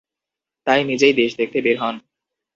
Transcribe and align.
তাই 0.67 0.81
নিজেই 0.83 1.13
দেশ 1.13 1.31
দেখতে 1.39 1.59
বের 1.61 1.77
হন। 1.79 1.95